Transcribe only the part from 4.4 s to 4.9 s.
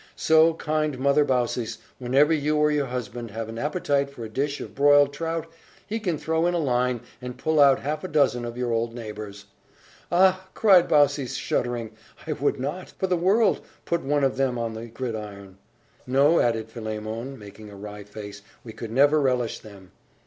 of